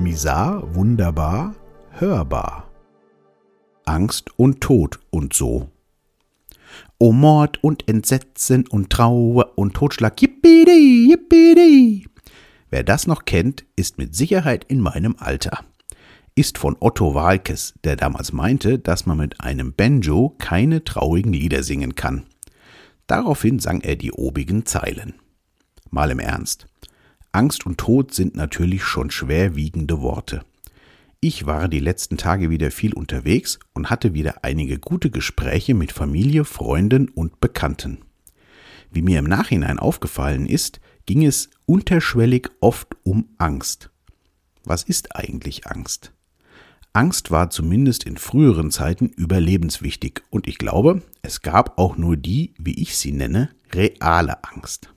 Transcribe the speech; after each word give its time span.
Misar, 0.00 0.74
wunderbar, 0.74 1.54
hörbar. 1.90 2.70
Angst 3.84 4.30
und 4.38 4.62
Tod 4.62 4.98
und 5.10 5.34
so. 5.34 5.68
O 6.98 7.12
Mord 7.12 7.62
und 7.62 7.86
Entsetzen 7.86 8.66
und 8.66 8.88
Trauer 8.88 9.58
und 9.58 9.74
Totschlag, 9.74 10.20
yippidi, 10.22 11.10
yippidi. 11.10 12.08
Wer 12.70 12.82
das 12.82 13.06
noch 13.06 13.26
kennt, 13.26 13.66
ist 13.76 13.98
mit 13.98 14.16
Sicherheit 14.16 14.64
in 14.64 14.80
meinem 14.80 15.16
Alter. 15.18 15.64
Ist 16.34 16.56
von 16.56 16.78
Otto 16.80 17.14
Walkes, 17.14 17.74
der 17.84 17.96
damals 17.96 18.32
meinte, 18.32 18.78
dass 18.78 19.04
man 19.04 19.18
mit 19.18 19.42
einem 19.42 19.74
Banjo 19.74 20.34
keine 20.38 20.82
traurigen 20.82 21.34
Lieder 21.34 21.62
singen 21.62 21.94
kann. 21.94 22.24
Daraufhin 23.06 23.58
sang 23.58 23.82
er 23.82 23.96
die 23.96 24.12
obigen 24.12 24.64
Zeilen. 24.64 25.12
Mal 25.90 26.10
im 26.10 26.20
Ernst. 26.20 26.68
Angst 27.32 27.64
und 27.64 27.78
Tod 27.78 28.12
sind 28.12 28.34
natürlich 28.34 28.82
schon 28.82 29.10
schwerwiegende 29.10 30.00
Worte. 30.00 30.42
Ich 31.20 31.46
war 31.46 31.68
die 31.68 31.80
letzten 31.80 32.16
Tage 32.16 32.50
wieder 32.50 32.70
viel 32.70 32.92
unterwegs 32.92 33.58
und 33.72 33.90
hatte 33.90 34.14
wieder 34.14 34.42
einige 34.42 34.78
gute 34.78 35.10
Gespräche 35.10 35.74
mit 35.74 35.92
Familie, 35.92 36.44
Freunden 36.44 37.08
und 37.08 37.40
Bekannten. 37.40 37.98
Wie 38.90 39.02
mir 39.02 39.20
im 39.20 39.26
Nachhinein 39.26 39.78
aufgefallen 39.78 40.46
ist, 40.46 40.80
ging 41.06 41.24
es 41.24 41.50
unterschwellig 41.66 42.48
oft 42.60 42.96
um 43.04 43.28
Angst. 43.38 43.90
Was 44.64 44.82
ist 44.82 45.14
eigentlich 45.14 45.66
Angst? 45.66 46.12
Angst 46.92 47.30
war 47.30 47.50
zumindest 47.50 48.02
in 48.02 48.16
früheren 48.16 48.72
Zeiten 48.72 49.06
überlebenswichtig 49.06 50.22
und 50.30 50.48
ich 50.48 50.58
glaube, 50.58 51.02
es 51.22 51.42
gab 51.42 51.78
auch 51.78 51.96
nur 51.96 52.16
die, 52.16 52.54
wie 52.58 52.80
ich 52.80 52.96
sie 52.96 53.12
nenne, 53.12 53.50
reale 53.72 54.42
Angst. 54.42 54.92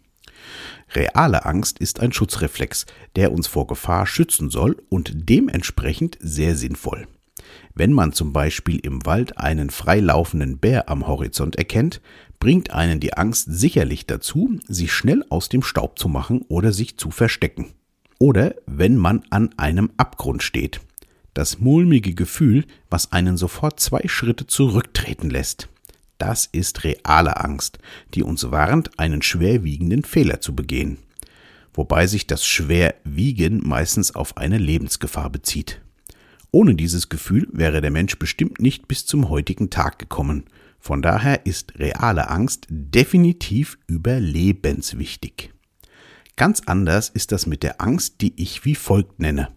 Reale 0.93 1.45
Angst 1.45 1.79
ist 1.79 1.99
ein 1.99 2.11
Schutzreflex, 2.11 2.85
der 3.15 3.31
uns 3.31 3.47
vor 3.47 3.67
Gefahr 3.67 4.05
schützen 4.05 4.49
soll 4.49 4.77
und 4.89 5.29
dementsprechend 5.29 6.17
sehr 6.19 6.55
sinnvoll. 6.55 7.07
Wenn 7.75 7.91
man 7.91 8.13
zum 8.13 8.33
Beispiel 8.33 8.79
im 8.79 9.05
Wald 9.05 9.37
einen 9.37 9.69
freilaufenden 9.69 10.59
Bär 10.59 10.89
am 10.89 11.07
Horizont 11.07 11.55
erkennt, 11.55 12.01
bringt 12.39 12.71
einen 12.71 12.99
die 12.99 13.13
Angst 13.13 13.47
sicherlich 13.49 14.05
dazu, 14.05 14.59
sich 14.67 14.91
schnell 14.91 15.23
aus 15.29 15.49
dem 15.49 15.63
Staub 15.63 15.97
zu 15.97 16.07
machen 16.07 16.43
oder 16.47 16.71
sich 16.71 16.97
zu 16.97 17.09
verstecken. 17.09 17.73
Oder 18.19 18.55
wenn 18.65 18.95
man 18.95 19.23
an 19.29 19.49
einem 19.57 19.91
Abgrund 19.97 20.43
steht 20.43 20.79
das 21.33 21.59
mulmige 21.59 22.13
Gefühl, 22.13 22.65
was 22.89 23.11
einen 23.11 23.37
sofort 23.37 23.79
zwei 23.79 24.07
Schritte 24.07 24.47
zurücktreten 24.47 25.29
lässt. 25.29 25.69
Das 26.25 26.45
ist 26.45 26.85
reale 26.85 27.35
Angst, 27.35 27.79
die 28.13 28.23
uns 28.23 28.49
warnt, 28.49 28.97
einen 28.97 29.21
schwerwiegenden 29.21 30.05
Fehler 30.05 30.39
zu 30.39 30.55
begehen. 30.55 30.99
Wobei 31.73 32.07
sich 32.07 32.27
das 32.27 32.45
Schwerwiegen 32.45 33.59
meistens 33.61 34.15
auf 34.15 34.37
eine 34.37 34.57
Lebensgefahr 34.57 35.29
bezieht. 35.29 35.81
Ohne 36.49 36.75
dieses 36.75 37.09
Gefühl 37.09 37.49
wäre 37.51 37.81
der 37.81 37.91
Mensch 37.91 38.17
bestimmt 38.17 38.61
nicht 38.61 38.87
bis 38.87 39.05
zum 39.05 39.27
heutigen 39.27 39.69
Tag 39.69 39.99
gekommen. 39.99 40.45
Von 40.79 41.01
daher 41.01 41.45
ist 41.45 41.77
reale 41.77 42.29
Angst 42.29 42.67
definitiv 42.69 43.77
überlebenswichtig. 43.87 45.51
Ganz 46.37 46.61
anders 46.65 47.09
ist 47.09 47.33
das 47.33 47.47
mit 47.47 47.63
der 47.63 47.81
Angst, 47.81 48.21
die 48.21 48.41
ich 48.41 48.63
wie 48.63 48.75
folgt 48.75 49.19
nenne 49.19 49.49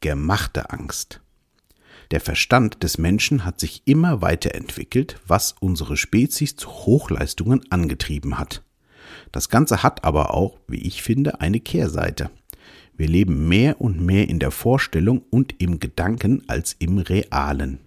gemachte 0.00 0.70
Angst. 0.70 1.20
Der 2.10 2.20
Verstand 2.20 2.82
des 2.82 2.98
Menschen 2.98 3.44
hat 3.44 3.60
sich 3.60 3.82
immer 3.84 4.20
weiterentwickelt, 4.20 5.20
was 5.26 5.54
unsere 5.60 5.96
Spezies 5.96 6.56
zu 6.56 6.68
Hochleistungen 6.68 7.60
angetrieben 7.70 8.38
hat. 8.38 8.62
Das 9.30 9.48
Ganze 9.48 9.84
hat 9.84 10.02
aber 10.04 10.34
auch, 10.34 10.58
wie 10.66 10.80
ich 10.80 11.02
finde, 11.02 11.40
eine 11.40 11.60
Kehrseite. 11.60 12.30
Wir 12.96 13.06
leben 13.06 13.48
mehr 13.48 13.80
und 13.80 14.00
mehr 14.00 14.28
in 14.28 14.40
der 14.40 14.50
Vorstellung 14.50 15.22
und 15.30 15.54
im 15.58 15.78
Gedanken 15.78 16.42
als 16.48 16.74
im 16.78 16.98
Realen. 16.98 17.78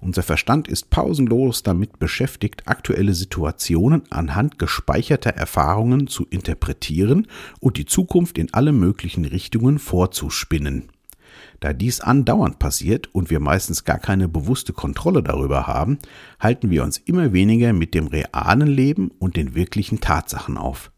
Unser 0.00 0.24
Verstand 0.24 0.66
ist 0.66 0.90
pausenlos 0.90 1.62
damit 1.62 2.00
beschäftigt, 2.00 2.64
aktuelle 2.66 3.14
Situationen 3.14 4.02
anhand 4.10 4.58
gespeicherter 4.58 5.30
Erfahrungen 5.30 6.08
zu 6.08 6.26
interpretieren 6.28 7.28
und 7.60 7.76
die 7.76 7.86
Zukunft 7.86 8.36
in 8.38 8.52
alle 8.52 8.72
möglichen 8.72 9.24
Richtungen 9.24 9.78
vorzuspinnen. 9.78 10.90
Da 11.62 11.72
dies 11.72 12.00
andauernd 12.00 12.58
passiert 12.58 13.14
und 13.14 13.30
wir 13.30 13.38
meistens 13.38 13.84
gar 13.84 14.00
keine 14.00 14.28
bewusste 14.28 14.72
Kontrolle 14.72 15.22
darüber 15.22 15.68
haben, 15.68 15.98
halten 16.40 16.70
wir 16.70 16.82
uns 16.82 16.98
immer 16.98 17.32
weniger 17.32 17.72
mit 17.72 17.94
dem 17.94 18.08
realen 18.08 18.66
Leben 18.66 19.12
und 19.20 19.36
den 19.36 19.54
wirklichen 19.54 20.00
Tatsachen 20.00 20.58
auf. 20.58 20.90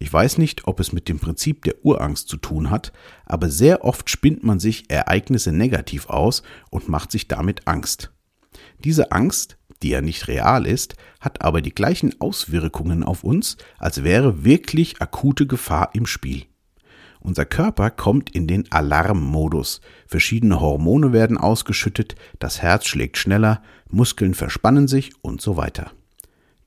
Ich 0.00 0.12
weiß 0.12 0.38
nicht, 0.38 0.66
ob 0.66 0.80
es 0.80 0.92
mit 0.92 1.08
dem 1.08 1.20
Prinzip 1.20 1.62
der 1.62 1.84
Urangst 1.84 2.28
zu 2.28 2.38
tun 2.38 2.70
hat, 2.70 2.92
aber 3.24 3.50
sehr 3.50 3.84
oft 3.84 4.10
spinnt 4.10 4.42
man 4.42 4.58
sich 4.58 4.90
Ereignisse 4.90 5.52
negativ 5.52 6.10
aus 6.10 6.42
und 6.70 6.88
macht 6.88 7.12
sich 7.12 7.28
damit 7.28 7.68
Angst. 7.68 8.10
Diese 8.82 9.12
Angst, 9.12 9.58
die 9.80 9.90
ja 9.90 10.00
nicht 10.00 10.26
real 10.26 10.66
ist, 10.66 10.96
hat 11.20 11.42
aber 11.42 11.62
die 11.62 11.72
gleichen 11.72 12.20
Auswirkungen 12.20 13.04
auf 13.04 13.22
uns, 13.22 13.58
als 13.78 14.02
wäre 14.02 14.42
wirklich 14.42 15.00
akute 15.00 15.46
Gefahr 15.46 15.90
im 15.92 16.06
Spiel. 16.06 16.46
Unser 17.20 17.44
Körper 17.44 17.90
kommt 17.90 18.34
in 18.34 18.46
den 18.46 18.70
Alarmmodus. 18.72 19.82
Verschiedene 20.06 20.60
Hormone 20.60 21.12
werden 21.12 21.36
ausgeschüttet, 21.36 22.16
das 22.38 22.62
Herz 22.62 22.86
schlägt 22.86 23.18
schneller, 23.18 23.62
Muskeln 23.90 24.34
verspannen 24.34 24.88
sich 24.88 25.12
und 25.22 25.40
so 25.42 25.56
weiter. 25.56 25.92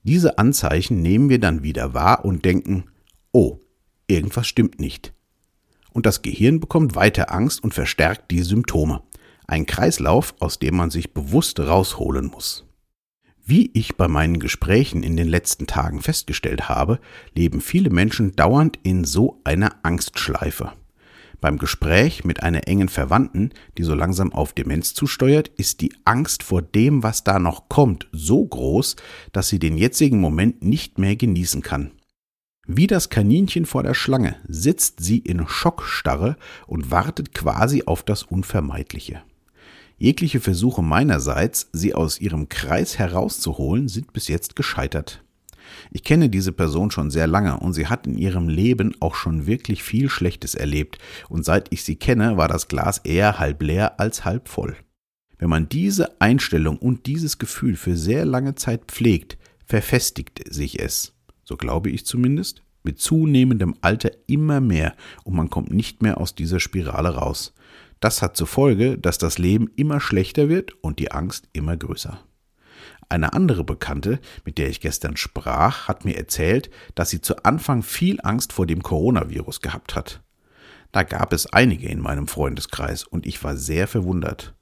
Diese 0.04 0.38
Anzeichen 0.38 1.02
nehmen 1.02 1.28
wir 1.28 1.40
dann 1.40 1.62
wieder 1.62 1.92
wahr 1.92 2.24
und 2.24 2.44
denken, 2.44 2.84
oh, 3.32 3.58
irgendwas 4.06 4.46
stimmt 4.46 4.78
nicht. 4.78 5.12
Und 5.92 6.06
das 6.06 6.22
Gehirn 6.22 6.60
bekommt 6.60 6.94
weiter 6.94 7.32
Angst 7.32 7.62
und 7.62 7.74
verstärkt 7.74 8.30
die 8.30 8.42
Symptome. 8.42 9.02
Ein 9.46 9.66
Kreislauf, 9.66 10.34
aus 10.40 10.58
dem 10.58 10.76
man 10.76 10.90
sich 10.90 11.14
bewusst 11.14 11.58
rausholen 11.58 12.26
muss. 12.26 12.64
Wie 13.46 13.70
ich 13.74 13.96
bei 13.96 14.08
meinen 14.08 14.38
Gesprächen 14.38 15.02
in 15.02 15.18
den 15.18 15.28
letzten 15.28 15.66
Tagen 15.66 16.00
festgestellt 16.00 16.70
habe, 16.70 16.98
leben 17.34 17.60
viele 17.60 17.90
Menschen 17.90 18.34
dauernd 18.34 18.78
in 18.82 19.04
so 19.04 19.42
einer 19.44 19.76
Angstschleife. 19.82 20.72
Beim 21.42 21.58
Gespräch 21.58 22.24
mit 22.24 22.42
einer 22.42 22.66
engen 22.68 22.88
Verwandten, 22.88 23.50
die 23.76 23.82
so 23.82 23.94
langsam 23.94 24.32
auf 24.32 24.54
Demenz 24.54 24.94
zusteuert, 24.94 25.48
ist 25.48 25.82
die 25.82 25.92
Angst 26.06 26.42
vor 26.42 26.62
dem, 26.62 27.02
was 27.02 27.22
da 27.22 27.38
noch 27.38 27.68
kommt, 27.68 28.08
so 28.12 28.42
groß, 28.42 28.96
dass 29.32 29.48
sie 29.48 29.58
den 29.58 29.76
jetzigen 29.76 30.20
Moment 30.22 30.62
nicht 30.64 30.98
mehr 30.98 31.16
genießen 31.16 31.60
kann. 31.60 31.90
Wie 32.66 32.86
das 32.86 33.10
Kaninchen 33.10 33.66
vor 33.66 33.82
der 33.82 33.92
Schlange 33.92 34.36
sitzt 34.48 35.00
sie 35.00 35.18
in 35.18 35.46
Schockstarre 35.46 36.38
und 36.66 36.90
wartet 36.90 37.34
quasi 37.34 37.82
auf 37.84 38.02
das 38.04 38.22
Unvermeidliche. 38.22 39.22
Jegliche 39.96 40.40
Versuche 40.40 40.82
meinerseits, 40.82 41.68
sie 41.72 41.94
aus 41.94 42.20
ihrem 42.20 42.48
Kreis 42.48 42.98
herauszuholen, 42.98 43.88
sind 43.88 44.12
bis 44.12 44.28
jetzt 44.28 44.56
gescheitert. 44.56 45.22
Ich 45.90 46.02
kenne 46.02 46.28
diese 46.28 46.52
Person 46.52 46.90
schon 46.90 47.10
sehr 47.10 47.26
lange 47.26 47.58
und 47.60 47.72
sie 47.72 47.86
hat 47.86 48.06
in 48.06 48.18
ihrem 48.18 48.48
Leben 48.48 48.94
auch 49.00 49.14
schon 49.14 49.46
wirklich 49.46 49.82
viel 49.82 50.08
Schlechtes 50.08 50.54
erlebt, 50.54 50.98
und 51.28 51.44
seit 51.44 51.72
ich 51.72 51.84
sie 51.84 51.96
kenne, 51.96 52.36
war 52.36 52.48
das 52.48 52.68
Glas 52.68 52.98
eher 52.98 53.38
halb 53.38 53.62
leer 53.62 54.00
als 54.00 54.24
halb 54.24 54.48
voll. 54.48 54.76
Wenn 55.38 55.48
man 55.48 55.68
diese 55.68 56.20
Einstellung 56.20 56.78
und 56.78 57.06
dieses 57.06 57.38
Gefühl 57.38 57.76
für 57.76 57.96
sehr 57.96 58.24
lange 58.24 58.54
Zeit 58.54 58.86
pflegt, 58.88 59.38
verfestigt 59.64 60.42
sich 60.52 60.80
es, 60.80 61.14
so 61.44 61.56
glaube 61.56 61.90
ich 61.90 62.06
zumindest, 62.06 62.62
mit 62.82 62.98
zunehmendem 62.98 63.74
Alter 63.80 64.10
immer 64.26 64.60
mehr 64.60 64.94
und 65.24 65.34
man 65.34 65.50
kommt 65.50 65.72
nicht 65.72 66.02
mehr 66.02 66.18
aus 66.18 66.34
dieser 66.34 66.60
Spirale 66.60 67.14
raus. 67.14 67.54
Das 68.00 68.22
hat 68.22 68.36
zur 68.36 68.46
Folge, 68.46 68.98
dass 68.98 69.18
das 69.18 69.38
Leben 69.38 69.70
immer 69.76 70.00
schlechter 70.00 70.48
wird 70.48 70.72
und 70.82 70.98
die 70.98 71.12
Angst 71.12 71.48
immer 71.52 71.76
größer. 71.76 72.18
Eine 73.08 73.32
andere 73.32 73.64
Bekannte, 73.64 74.20
mit 74.44 74.58
der 74.58 74.68
ich 74.68 74.80
gestern 74.80 75.16
sprach, 75.16 75.88
hat 75.88 76.04
mir 76.04 76.16
erzählt, 76.16 76.70
dass 76.94 77.10
sie 77.10 77.20
zu 77.20 77.44
Anfang 77.44 77.82
viel 77.82 78.18
Angst 78.22 78.52
vor 78.52 78.66
dem 78.66 78.82
Coronavirus 78.82 79.60
gehabt 79.60 79.94
hat. 79.94 80.22
Da 80.92 81.02
gab 81.02 81.32
es 81.32 81.46
einige 81.52 81.88
in 81.88 82.00
meinem 82.00 82.28
Freundeskreis 82.28 83.04
und 83.04 83.26
ich 83.26 83.42
war 83.42 83.56
sehr 83.56 83.88
verwundert. 83.88 84.54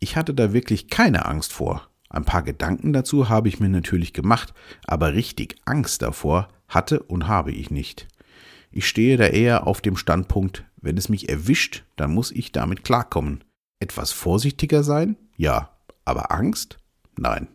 Ich 0.00 0.16
hatte 0.16 0.34
da 0.34 0.52
wirklich 0.52 0.88
keine 0.88 1.26
Angst 1.26 1.52
vor. 1.52 1.88
Ein 2.08 2.24
paar 2.24 2.42
Gedanken 2.42 2.92
dazu 2.92 3.28
habe 3.28 3.48
ich 3.48 3.60
mir 3.60 3.68
natürlich 3.68 4.12
gemacht, 4.12 4.52
aber 4.84 5.14
richtig 5.14 5.56
Angst 5.64 6.02
davor 6.02 6.48
hatte 6.68 7.02
und 7.02 7.28
habe 7.28 7.52
ich 7.52 7.70
nicht. 7.70 8.08
Ich 8.70 8.88
stehe 8.88 9.16
da 9.16 9.26
eher 9.26 9.66
auf 9.66 9.80
dem 9.80 9.96
Standpunkt, 9.96 10.64
wenn 10.82 10.98
es 10.98 11.08
mich 11.08 11.28
erwischt, 11.28 11.84
dann 11.96 12.12
muss 12.12 12.30
ich 12.30 12.52
damit 12.52 12.84
klarkommen. 12.84 13.44
Etwas 13.80 14.12
vorsichtiger 14.12 14.82
sein? 14.82 15.16
Ja. 15.36 15.70
Aber 16.04 16.32
Angst? 16.32 16.78
Nein. 17.16 17.48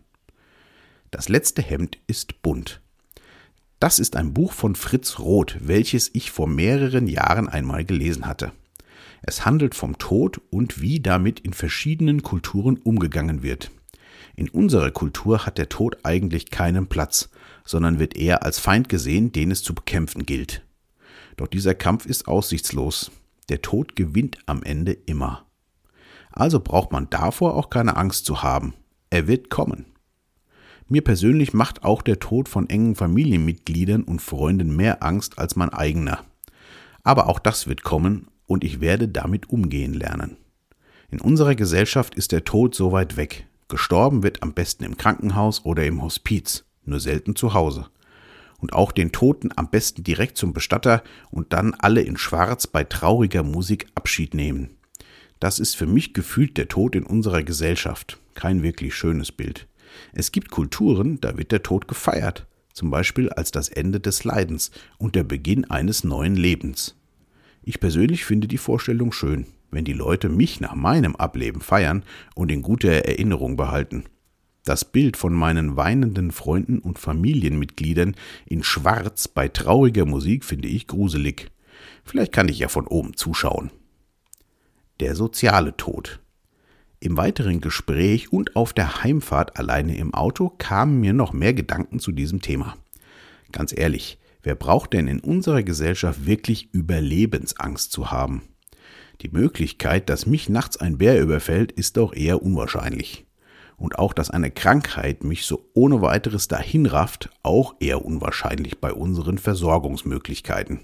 Das 1.11 1.29
letzte 1.29 1.61
Hemd 1.61 1.99
ist 2.07 2.41
bunt. 2.41 2.81
Das 3.79 3.99
ist 3.99 4.15
ein 4.15 4.33
Buch 4.33 4.53
von 4.53 4.75
Fritz 4.75 5.19
Roth, 5.19 5.57
welches 5.59 6.09
ich 6.13 6.31
vor 6.31 6.47
mehreren 6.47 7.07
Jahren 7.07 7.47
einmal 7.47 7.85
gelesen 7.85 8.25
hatte. 8.25 8.51
Es 9.21 9.45
handelt 9.45 9.75
vom 9.75 9.97
Tod 9.97 10.41
und 10.49 10.81
wie 10.81 10.99
damit 10.99 11.39
in 11.41 11.53
verschiedenen 11.53 12.23
Kulturen 12.23 12.77
umgegangen 12.77 13.43
wird. 13.43 13.71
In 14.35 14.49
unserer 14.49 14.91
Kultur 14.91 15.45
hat 15.45 15.57
der 15.57 15.69
Tod 15.69 15.97
eigentlich 16.03 16.49
keinen 16.49 16.87
Platz, 16.87 17.29
sondern 17.65 17.99
wird 17.99 18.15
eher 18.15 18.43
als 18.43 18.59
Feind 18.59 18.89
gesehen, 18.89 19.31
den 19.31 19.51
es 19.51 19.63
zu 19.63 19.73
bekämpfen 19.73 20.25
gilt. 20.25 20.63
Doch 21.37 21.47
dieser 21.47 21.75
Kampf 21.75 22.05
ist 22.05 22.27
aussichtslos. 22.27 23.11
Der 23.49 23.61
Tod 23.61 23.95
gewinnt 23.95 24.37
am 24.45 24.63
Ende 24.63 24.91
immer. 24.91 25.45
Also 26.31 26.59
braucht 26.59 26.91
man 26.91 27.09
davor 27.09 27.55
auch 27.55 27.69
keine 27.69 27.95
Angst 27.95 28.25
zu 28.25 28.43
haben. 28.43 28.73
Er 29.09 29.27
wird 29.27 29.49
kommen. 29.49 29.85
Mir 30.89 31.03
persönlich 31.03 31.53
macht 31.53 31.83
auch 31.83 32.01
der 32.01 32.19
Tod 32.19 32.49
von 32.49 32.69
engen 32.69 32.95
Familienmitgliedern 32.95 34.03
und 34.03 34.21
Freunden 34.21 34.75
mehr 34.75 35.03
Angst 35.03 35.37
als 35.37 35.55
mein 35.55 35.69
eigener. 35.69 36.23
Aber 37.03 37.27
auch 37.27 37.39
das 37.39 37.67
wird 37.67 37.83
kommen 37.83 38.27
und 38.45 38.63
ich 38.63 38.81
werde 38.81 39.07
damit 39.07 39.49
umgehen 39.49 39.93
lernen. 39.93 40.37
In 41.09 41.21
unserer 41.21 41.55
Gesellschaft 41.55 42.15
ist 42.15 42.31
der 42.31 42.43
Tod 42.43 42.75
so 42.75 42.91
weit 42.91 43.15
weg. 43.15 43.47
Gestorben 43.67 44.23
wird 44.23 44.43
am 44.43 44.53
besten 44.53 44.83
im 44.83 44.97
Krankenhaus 44.97 45.65
oder 45.65 45.85
im 45.85 46.01
Hospiz, 46.01 46.65
nur 46.83 46.99
selten 46.99 47.35
zu 47.35 47.53
Hause. 47.53 47.87
Und 48.57 48.73
auch 48.73 48.91
den 48.91 49.11
Toten 49.11 49.49
am 49.55 49.69
besten 49.69 50.03
direkt 50.03 50.37
zum 50.37 50.53
Bestatter 50.53 51.03
und 51.29 51.53
dann 51.53 51.75
alle 51.75 52.01
in 52.01 52.17
Schwarz 52.17 52.65
bei 52.67 52.83
trauriger 52.83 53.43
Musik 53.43 53.87
Abschied 53.95 54.33
nehmen. 54.33 54.77
Das 55.39 55.59
ist 55.59 55.75
für 55.75 55.85
mich 55.85 56.13
gefühlt 56.13 56.57
der 56.57 56.67
Tod 56.67 56.95
in 56.95 57.03
unserer 57.03 57.43
Gesellschaft. 57.43 58.19
Kein 58.33 58.63
wirklich 58.63 58.95
schönes 58.95 59.31
Bild. 59.31 59.67
Es 60.13 60.31
gibt 60.31 60.51
Kulturen, 60.51 61.21
da 61.21 61.37
wird 61.37 61.51
der 61.51 61.63
Tod 61.63 61.87
gefeiert, 61.87 62.47
zum 62.73 62.89
Beispiel 62.89 63.29
als 63.29 63.51
das 63.51 63.69
Ende 63.69 63.99
des 63.99 64.23
Leidens 64.23 64.71
und 64.97 65.15
der 65.15 65.23
Beginn 65.23 65.69
eines 65.69 66.03
neuen 66.03 66.35
Lebens. 66.35 66.95
Ich 67.63 67.79
persönlich 67.79 68.25
finde 68.25 68.47
die 68.47 68.57
Vorstellung 68.57 69.11
schön, 69.11 69.45
wenn 69.71 69.85
die 69.85 69.93
Leute 69.93 70.29
mich 70.29 70.59
nach 70.59 70.75
meinem 70.75 71.15
Ableben 71.15 71.61
feiern 71.61 72.03
und 72.35 72.51
in 72.51 72.61
guter 72.61 72.91
Erinnerung 72.91 73.57
behalten. 73.57 74.05
Das 74.67 74.83
Bild 74.83 75.15
von 75.15 75.33
meinen 75.33 75.77
weinenden 75.77 76.31
Freunden 76.31 76.79
und 76.79 76.99
Familienmitgliedern 76.99 78.17
in 78.45 78.63
Schwarz 78.63 79.29
bei 79.29 79.47
trauriger 79.47 80.05
Musik 80.05 80.43
finde 80.43 80.67
ich 80.67 80.87
gruselig. 80.87 81.49
Vielleicht 82.03 82.33
kann 82.33 82.49
ich 82.49 82.59
ja 82.59 82.67
von 82.67 82.85
oben 82.85 83.15
zuschauen. 83.15 83.71
Der 84.99 85.15
soziale 85.15 85.77
Tod. 85.77 86.19
Im 86.99 87.15
weiteren 87.15 87.61
Gespräch 87.61 88.33
und 88.33 88.57
auf 88.57 88.73
der 88.73 89.05
Heimfahrt 89.05 89.57
alleine 89.57 89.95
im 89.95 90.13
Auto 90.13 90.49
kamen 90.49 90.99
mir 90.99 91.13
noch 91.13 91.31
mehr 91.31 91.53
Gedanken 91.53 91.99
zu 91.99 92.11
diesem 92.11 92.41
Thema. 92.41 92.75
Ganz 93.53 93.73
ehrlich, 93.73 94.19
wer 94.43 94.55
braucht 94.55 94.91
denn 94.91 95.07
in 95.07 95.21
unserer 95.21 95.63
Gesellschaft 95.63 96.25
wirklich 96.25 96.73
Überlebensangst 96.73 97.89
zu 97.93 98.11
haben? 98.11 98.41
Die 99.21 99.29
Möglichkeit, 99.29 100.09
dass 100.09 100.25
mich 100.25 100.49
nachts 100.49 100.75
ein 100.75 100.97
Bär 100.97 101.21
überfällt, 101.21 101.71
ist 101.71 101.95
doch 101.95 102.13
eher 102.13 102.43
unwahrscheinlich. 102.43 103.26
Und 103.77 103.99
auch, 103.99 104.13
dass 104.13 104.31
eine 104.31 104.49
Krankheit 104.49 105.23
mich 105.23 105.45
so 105.45 105.69
ohne 105.73 106.01
weiteres 106.01 106.47
dahinrafft, 106.47 107.29
auch 107.43 107.75
eher 107.79 108.03
unwahrscheinlich 108.03 108.79
bei 108.79 108.91
unseren 108.91 109.37
Versorgungsmöglichkeiten. 109.37 110.81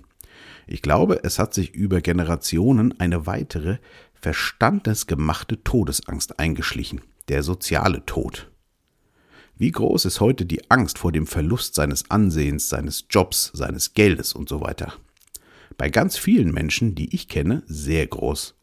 Ich 0.67 0.81
glaube, 0.81 1.23
es 1.23 1.39
hat 1.39 1.53
sich 1.53 1.73
über 1.73 2.01
Generationen 2.01 2.99
eine 2.99 3.25
weitere, 3.25 3.79
verstandesgemachte 4.13 5.63
Todesangst 5.63 6.39
eingeschlichen, 6.39 7.01
der 7.27 7.43
soziale 7.43 8.05
Tod. 8.05 8.49
Wie 9.55 9.71
groß 9.71 10.05
ist 10.05 10.19
heute 10.19 10.45
die 10.45 10.71
Angst 10.71 10.97
vor 10.97 11.11
dem 11.11 11.27
Verlust 11.27 11.75
seines 11.75 12.09
Ansehens, 12.09 12.69
seines 12.69 13.05
Jobs, 13.09 13.51
seines 13.53 13.93
Geldes 13.93 14.33
und 14.33 14.49
so 14.49 14.61
weiter? 14.61 14.93
Bei 15.77 15.89
ganz 15.89 16.17
vielen 16.17 16.51
Menschen, 16.51 16.95
die 16.95 17.13
ich 17.13 17.27
kenne, 17.27 17.63
sehr 17.65 18.07
groß. 18.07 18.55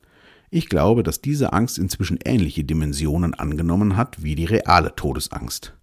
Ich 0.53 0.69
glaube, 0.69 1.05
dass 1.05 1.21
diese 1.21 1.53
Angst 1.53 1.79
inzwischen 1.79 2.19
ähnliche 2.25 2.65
Dimensionen 2.65 3.35
angenommen 3.35 3.97
hat 3.97 4.25
wie 4.25 4.35
die 4.35 4.47
reale 4.47 4.97
Todesangst. 4.97 5.75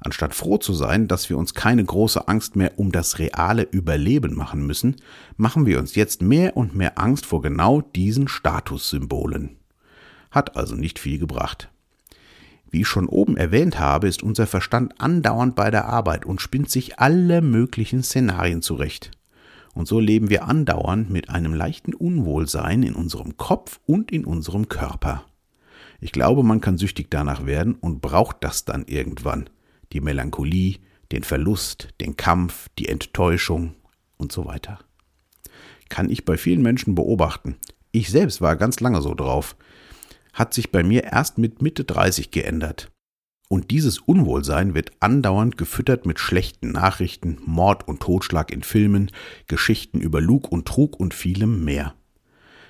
Anstatt 0.00 0.34
froh 0.34 0.56
zu 0.56 0.72
sein, 0.72 1.08
dass 1.08 1.28
wir 1.28 1.36
uns 1.36 1.52
keine 1.52 1.84
große 1.84 2.26
Angst 2.26 2.56
mehr 2.56 2.78
um 2.78 2.90
das 2.90 3.18
reale 3.18 3.64
Überleben 3.64 4.34
machen 4.34 4.66
müssen, 4.66 4.96
machen 5.36 5.66
wir 5.66 5.78
uns 5.78 5.94
jetzt 5.94 6.22
mehr 6.22 6.56
und 6.56 6.74
mehr 6.74 6.98
Angst 6.98 7.26
vor 7.26 7.42
genau 7.42 7.82
diesen 7.82 8.28
Statussymbolen. 8.28 9.56
Hat 10.30 10.56
also 10.56 10.74
nicht 10.74 10.98
viel 10.98 11.18
gebracht. 11.18 11.68
Wie 12.70 12.82
ich 12.82 12.88
schon 12.88 13.08
oben 13.08 13.36
erwähnt 13.36 13.78
habe, 13.78 14.08
ist 14.08 14.22
unser 14.22 14.46
Verstand 14.46 15.00
andauernd 15.00 15.54
bei 15.54 15.70
der 15.70 15.86
Arbeit 15.86 16.24
und 16.24 16.40
spinnt 16.40 16.70
sich 16.70 16.98
alle 16.98 17.42
möglichen 17.42 18.02
Szenarien 18.02 18.62
zurecht. 18.62 19.10
Und 19.74 19.86
so 19.86 20.00
leben 20.00 20.30
wir 20.30 20.48
andauernd 20.48 21.10
mit 21.10 21.30
einem 21.30 21.54
leichten 21.54 21.94
Unwohlsein 21.94 22.82
in 22.82 22.94
unserem 22.94 23.36
Kopf 23.36 23.80
und 23.86 24.10
in 24.10 24.24
unserem 24.24 24.68
Körper. 24.68 25.24
Ich 26.00 26.12
glaube, 26.12 26.42
man 26.42 26.60
kann 26.60 26.78
süchtig 26.78 27.10
danach 27.10 27.46
werden 27.46 27.74
und 27.74 28.00
braucht 28.00 28.38
das 28.40 28.64
dann 28.64 28.84
irgendwann 28.86 29.50
die 29.92 30.00
Melancholie, 30.00 30.76
den 31.12 31.22
Verlust, 31.22 31.88
den 32.00 32.16
Kampf, 32.16 32.68
die 32.78 32.88
Enttäuschung 32.88 33.74
und 34.16 34.32
so 34.32 34.44
weiter. 34.44 34.78
Kann 35.88 36.10
ich 36.10 36.24
bei 36.24 36.36
vielen 36.36 36.62
Menschen 36.62 36.94
beobachten. 36.94 37.56
Ich 37.92 38.10
selbst 38.10 38.40
war 38.40 38.56
ganz 38.56 38.80
lange 38.80 39.00
so 39.00 39.14
drauf. 39.14 39.56
Hat 40.34 40.52
sich 40.52 40.70
bei 40.70 40.82
mir 40.82 41.04
erst 41.04 41.38
mit 41.38 41.62
Mitte 41.62 41.84
30 41.84 42.30
geändert. 42.30 42.90
Und 43.48 43.70
dieses 43.70 43.98
Unwohlsein 43.98 44.74
wird 44.74 44.92
andauernd 45.00 45.56
gefüttert 45.56 46.04
mit 46.04 46.20
schlechten 46.20 46.70
Nachrichten, 46.70 47.38
Mord 47.46 47.88
und 47.88 48.00
Totschlag 48.00 48.52
in 48.52 48.62
Filmen, 48.62 49.10
Geschichten 49.46 50.00
über 50.00 50.20
Lug 50.20 50.52
und 50.52 50.68
Trug 50.68 51.00
und 51.00 51.14
vielem 51.14 51.64
mehr. 51.64 51.94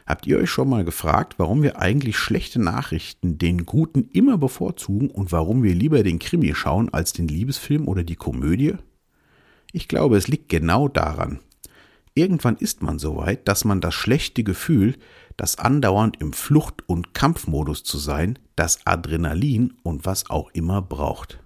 Habt 0.07 0.27
ihr 0.27 0.39
euch 0.39 0.49
schon 0.49 0.71
mal 0.71 0.85
gefragt, 0.85 1.35
warum 1.37 1.63
wir 1.63 1.81
eigentlich 1.81 2.17
schlechte 2.17 2.61
Nachrichten 2.61 3.37
den 3.39 3.67
guten 3.67 4.05
immer 4.05 4.39
bevorzugen 4.39 5.11
und 5.11 5.33
warum 5.33 5.63
wir 5.65 5.75
lieber 5.75 6.03
den 6.03 6.21
Krimi 6.21 6.55
schauen 6.55 6.89
als 6.95 7.13
den 7.13 7.29
Liebesfilm 7.29 7.89
oder 7.89 8.05
die 8.05 8.17
Komödie? 8.17 8.77
Ich 9.73 9.89
glaube, 9.89 10.17
es 10.17 10.29
liegt 10.29 10.49
genau 10.49 10.89
daran. 10.89 11.41
Irgendwann 12.15 12.57
ist 12.57 12.83
man 12.83 12.99
so 12.99 13.17
weit, 13.17 13.49
dass 13.49 13.65
man 13.65 13.81
das 13.81 13.95
schlechte 13.95 14.45
Gefühl, 14.45 14.97
das 15.38 15.56
andauernd 15.56 16.20
im 16.20 16.35
Flucht- 16.35 16.87
und 16.87 17.14
Kampfmodus 17.14 17.85
zu 17.85 17.96
sein, 17.96 18.38
das 18.56 18.87
Adrenalin 18.87 19.73
und 19.82 20.05
was 20.05 20.29
auch 20.29 20.50
immer 20.50 20.82
braucht. 20.82 21.40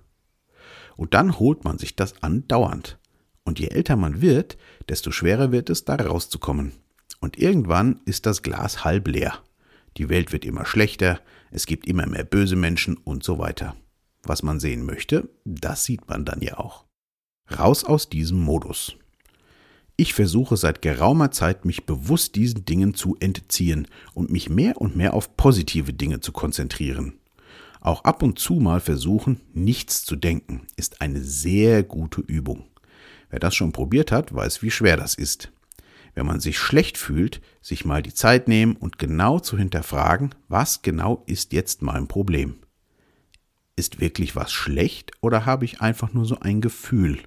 Und 0.97 1.15
dann 1.15 1.39
holt 1.39 1.63
man 1.63 1.79
sich 1.79 1.95
das 1.95 2.21
andauernd. 2.23 2.99
Und 3.45 3.61
je 3.61 3.69
älter 3.69 3.97
man 3.97 4.23
wird, 4.23 4.57
desto 4.89 5.11
schwerer 5.11 5.53
wird 5.53 5.69
es, 5.69 5.85
da 5.85 5.97
rauszukommen. 5.97 6.73
Und 7.21 7.39
irgendwann 7.39 8.01
ist 8.07 8.25
das 8.25 8.43
Glas 8.43 8.83
halb 8.83 9.09
leer. 9.09 9.39
Die 9.99 10.09
Welt 10.09 10.33
wird 10.33 10.47
immer 10.47 10.65
schlechter, 10.65 11.21
es 11.51 11.67
gibt 11.67 11.87
immer 11.87 12.07
mehr 12.07 12.25
böse 12.25 12.57
Menschen 12.57 12.97
und 12.97 13.23
so 13.23 13.39
weiter. 13.39 13.77
Was 14.23 14.43
man 14.43 14.59
sehen 14.59 14.87
möchte, 14.87 15.29
das 15.45 15.85
sieht 15.85 16.09
man 16.09 16.25
dann 16.25 16.41
ja 16.41 16.59
auch. 16.59 16.87
Raus 17.59 17.85
aus 17.85 18.09
diesem 18.09 18.41
Modus. 18.41 18.97
Ich 19.97 20.15
versuche 20.15 20.57
seit 20.57 20.83
geraumer 20.83 21.31
Zeit, 21.31 21.65
mich 21.65 21.87
bewusst 21.87 22.35
diesen 22.35 22.65
Dingen 22.65 22.95
zu 22.95 23.17
entziehen 23.21 23.87
und 24.15 24.31
mich 24.31 24.49
mehr 24.49 24.81
und 24.81 24.97
mehr 24.97 25.15
auf 25.15 25.37
positive 25.37 25.93
Dinge 25.93 26.21
zu 26.21 26.33
konzentrieren. 26.33 27.15
Auch 27.81 28.05
ab 28.05 28.23
und 28.23 28.39
zu 28.39 28.55
mal 28.55 28.81
versuchen, 28.81 29.41
nichts 29.53 30.05
zu 30.05 30.17
denken, 30.17 30.67
ist 30.77 31.01
eine 31.01 31.21
sehr 31.21 31.83
gute 31.83 32.21
Übung. 32.21 32.65
Wer 33.31 33.41
das 33.41 33.55
schon 33.55 33.73
probiert 33.73 34.13
hat, 34.13 34.35
weiß, 34.35 34.63
wie 34.63 34.71
schwer 34.71 34.97
das 34.97 35.15
ist 35.15 35.53
wenn 36.15 36.27
man 36.27 36.41
sich 36.41 36.59
schlecht 36.59 36.99
fühlt, 36.99 37.41
sich 37.61 37.85
mal 37.85 38.03
die 38.03 38.15
Zeit 38.15 38.49
nehmen 38.49 38.77
und 38.77 38.99
genau 38.99 39.39
zu 39.39 39.57
hinterfragen, 39.57 40.35
was 40.49 40.83
genau 40.83 41.23
ist 41.27 41.53
jetzt 41.53 41.83
mein 41.83 42.07
Problem. 42.07 42.57
Ist 43.77 44.01
wirklich 44.01 44.37
was 44.37 44.53
schlecht 44.53 45.13
oder 45.21 45.47
habe 45.47 45.65
ich 45.65 45.81
einfach 45.81 46.13
nur 46.13 46.27
so 46.27 46.39
ein 46.41 46.61
Gefühl? 46.61 47.21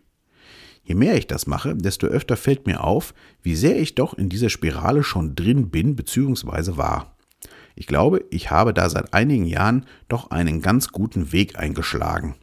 Je 0.86 0.94
mehr 0.94 1.18
ich 1.18 1.26
das 1.26 1.48
mache, 1.48 1.76
desto 1.76 2.08
öfter 2.08 2.38
fällt 2.38 2.68
mir 2.68 2.84
auf, 2.84 3.14
wie 3.42 3.56
sehr 3.56 3.80
ich 3.80 3.96
doch 3.96 4.14
in 4.14 4.30
dieser 4.30 4.50
Spirale 4.50 5.04
schon 5.04 5.36
drin 5.36 5.70
bin 5.72 5.96
bzw. 5.96 6.78
war. 6.78 7.18
Ich 7.76 7.88
glaube, 7.88 8.24
ich 8.30 8.52
habe 8.52 8.74
da 8.74 8.90
seit 8.90 9.14
einigen 9.14 9.46
Jahren 9.46 9.86
doch 10.08 10.30
einen 10.30 10.62
ganz 10.62 10.90
guten 10.90 11.32
Weg 11.32 11.60
eingeschlagen. 11.60 12.36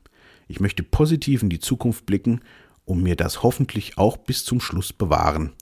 Ich 0.48 0.60
möchte 0.60 0.82
positiv 0.82 1.42
in 1.42 1.48
die 1.48 1.60
Zukunft 1.60 2.04
blicken 2.04 2.40
und 2.84 3.02
mir 3.02 3.16
das 3.16 3.42
hoffentlich 3.42 3.96
auch 3.96 4.16
bis 4.16 4.44
zum 4.44 4.60
Schluss 4.60 4.92
bewahren. 4.92 5.52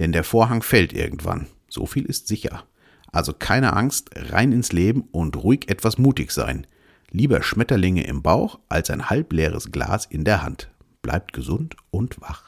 Denn 0.00 0.12
der 0.12 0.24
Vorhang 0.24 0.62
fällt 0.62 0.92
irgendwann. 0.92 1.46
So 1.68 1.86
viel 1.86 2.04
ist 2.04 2.26
sicher. 2.26 2.64
Also 3.12 3.32
keine 3.32 3.74
Angst, 3.74 4.10
rein 4.16 4.50
ins 4.50 4.72
Leben 4.72 5.04
und 5.12 5.36
ruhig 5.36 5.70
etwas 5.70 5.98
mutig 5.98 6.32
sein. 6.32 6.66
Lieber 7.12 7.42
Schmetterlinge 7.44 8.04
im 8.04 8.22
Bauch 8.22 8.58
als 8.68 8.90
ein 8.90 9.08
halbleeres 9.08 9.70
Glas 9.70 10.04
in 10.04 10.24
der 10.24 10.42
Hand. 10.42 10.73
Bleibt 11.04 11.34
gesund 11.34 11.76
und 11.90 12.18
wach. 12.22 12.43